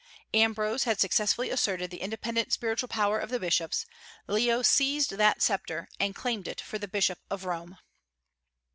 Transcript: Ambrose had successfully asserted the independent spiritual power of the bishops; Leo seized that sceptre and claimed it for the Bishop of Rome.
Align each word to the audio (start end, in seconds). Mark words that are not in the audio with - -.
Ambrose 0.33 0.85
had 0.85 0.99
successfully 0.99 1.51
asserted 1.51 1.91
the 1.91 2.01
independent 2.01 2.51
spiritual 2.51 2.87
power 2.89 3.19
of 3.19 3.29
the 3.29 3.39
bishops; 3.39 3.85
Leo 4.25 4.63
seized 4.63 5.11
that 5.11 5.43
sceptre 5.43 5.87
and 5.99 6.15
claimed 6.15 6.47
it 6.47 6.59
for 6.59 6.79
the 6.79 6.87
Bishop 6.87 7.19
of 7.29 7.45
Rome. 7.45 7.77